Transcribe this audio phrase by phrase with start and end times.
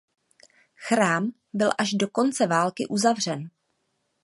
[0.87, 3.49] Chrám byl až do konce války uzavřen.